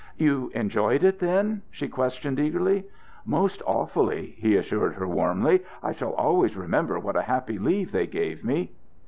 "You 0.17 0.49
enjoyed 0.55 1.03
it, 1.03 1.19
then?" 1.19 1.61
she 1.69 1.87
questioned 1.87 2.39
eagerly. 2.39 2.85
"Most 3.23 3.61
awfully," 3.67 4.33
he 4.39 4.55
assured 4.55 4.95
her 4.95 5.07
warmly. 5.07 5.61
"I 5.83 5.91
shall 5.91 6.13
always 6.13 6.57
remember 6.57 6.97
what 6.97 7.15
a 7.15 7.21
happy 7.21 7.59
leave 7.59 7.91
they 7.91 8.07
gave 8.07 8.43
me." 8.43 8.71